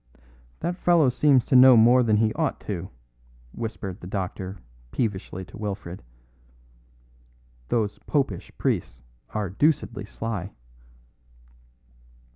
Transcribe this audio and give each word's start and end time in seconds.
"That 0.61 0.77
fellow 0.77 1.09
seems 1.09 1.45
to 1.45 1.55
know 1.55 1.77
more 1.77 2.01
than 2.01 2.17
he 2.17 2.33
ought 2.33 2.59
to," 2.61 2.89
whispered 3.51 4.01
the 4.01 4.07
doctor 4.07 4.57
peevishly 4.89 5.45
to 5.45 5.57
Wilfred. 5.59 6.01
"Those 7.69 7.99
popish 8.07 8.51
priests 8.57 9.03
are 9.29 9.51
deucedly 9.51 10.05
sly." 10.05 10.53